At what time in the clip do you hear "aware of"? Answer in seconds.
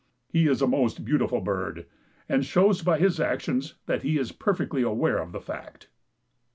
4.81-5.31